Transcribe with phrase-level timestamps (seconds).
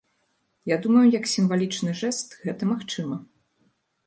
[0.71, 3.23] Я думаю, як сімвалічны жэст гэта магчыма.